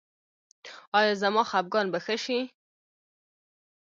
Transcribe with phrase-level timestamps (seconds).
[0.97, 2.39] ایا زما خپګان به ښه شي؟